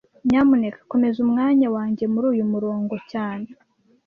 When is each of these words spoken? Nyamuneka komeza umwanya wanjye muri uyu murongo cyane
Nyamuneka 0.27 0.79
komeza 0.91 1.17
umwanya 1.25 1.67
wanjye 1.75 2.03
muri 2.13 2.25
uyu 2.33 2.43
murongo 2.51 2.95
cyane 3.11 3.47